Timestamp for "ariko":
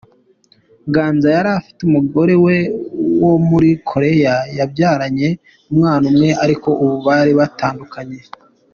6.43-6.69